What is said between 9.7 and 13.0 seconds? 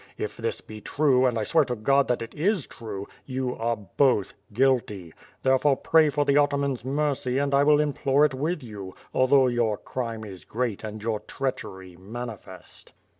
crime is great and your treachery manifest."